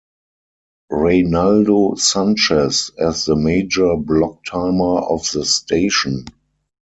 [0.91, 6.25] Reynaldo Sanchez as the major blocktimer of the station.